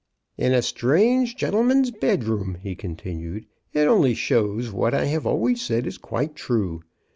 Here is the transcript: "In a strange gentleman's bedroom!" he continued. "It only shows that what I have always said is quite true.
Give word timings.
"In 0.39 0.51
a 0.53 0.63
strange 0.63 1.35
gentleman's 1.35 1.91
bedroom!" 1.91 2.57
he 2.63 2.73
continued. 2.73 3.45
"It 3.71 3.87
only 3.87 4.15
shows 4.15 4.69
that 4.71 4.75
what 4.75 4.95
I 4.95 5.05
have 5.05 5.27
always 5.27 5.61
said 5.61 5.85
is 5.85 5.99
quite 5.99 6.35
true. 6.35 6.81